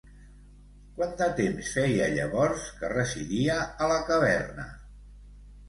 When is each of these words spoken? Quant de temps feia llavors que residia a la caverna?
Quant 0.95 1.13
de 1.19 1.27
temps 1.39 1.69
feia 1.75 2.07
llavors 2.17 2.65
que 2.81 2.91
residia 2.95 3.61
a 3.87 3.93
la 3.95 4.01
caverna? 4.11 4.69